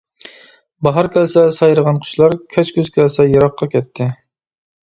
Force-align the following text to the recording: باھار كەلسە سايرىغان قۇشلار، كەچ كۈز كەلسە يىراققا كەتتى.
باھار 0.87 1.09
كەلسە 1.17 1.43
سايرىغان 1.59 2.01
قۇشلار، 2.07 2.35
كەچ 2.57 2.73
كۈز 2.81 2.91
كەلسە 2.99 3.29
يىراققا 3.35 3.71
كەتتى. 3.77 4.09